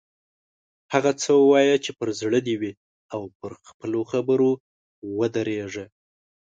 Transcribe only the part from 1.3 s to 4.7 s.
ووایه چې په زړه دې وي او پر خپلو خبرو